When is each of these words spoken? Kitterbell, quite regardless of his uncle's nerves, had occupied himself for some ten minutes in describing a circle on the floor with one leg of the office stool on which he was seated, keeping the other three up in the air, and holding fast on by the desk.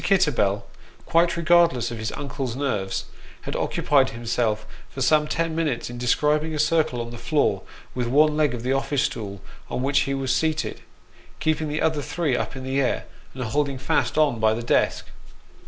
Kitterbell, 0.03 0.63
quite 1.05 1.37
regardless 1.37 1.91
of 1.91 1.99
his 1.99 2.11
uncle's 2.13 2.55
nerves, 2.55 3.05
had 3.41 3.55
occupied 3.55 4.09
himself 4.09 4.65
for 4.89 4.99
some 4.99 5.27
ten 5.27 5.55
minutes 5.55 5.91
in 5.91 5.99
describing 5.99 6.55
a 6.55 6.57
circle 6.57 6.99
on 7.01 7.11
the 7.11 7.19
floor 7.19 7.61
with 7.93 8.07
one 8.07 8.35
leg 8.35 8.55
of 8.55 8.63
the 8.63 8.73
office 8.73 9.03
stool 9.03 9.41
on 9.69 9.83
which 9.83 9.99
he 10.09 10.15
was 10.15 10.35
seated, 10.35 10.81
keeping 11.39 11.67
the 11.69 11.83
other 11.83 12.01
three 12.01 12.35
up 12.35 12.55
in 12.55 12.63
the 12.63 12.81
air, 12.81 13.05
and 13.35 13.43
holding 13.43 13.77
fast 13.77 14.17
on 14.17 14.39
by 14.39 14.55
the 14.55 14.63
desk. 14.63 15.05